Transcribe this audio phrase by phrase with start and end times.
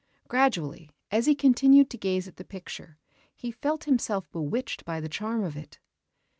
[0.27, 2.97] Gradually, as he continued to gaze at the picture,
[3.35, 5.77] he felt himself bewitched by the charm of it.